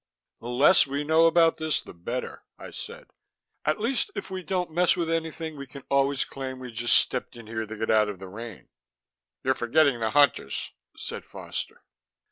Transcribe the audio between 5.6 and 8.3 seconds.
can always claim we just stepped in here to get out of the